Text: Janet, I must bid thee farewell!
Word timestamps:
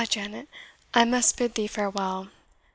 Janet, 0.09 0.49
I 0.95 1.05
must 1.05 1.37
bid 1.37 1.53
thee 1.53 1.67
farewell! 1.67 2.29